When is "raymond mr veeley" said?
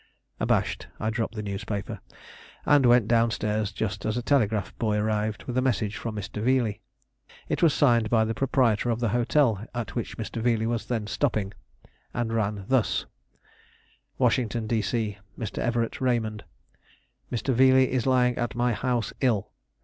16.01-17.91